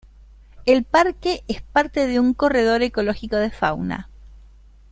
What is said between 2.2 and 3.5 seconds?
Corredor Ecológico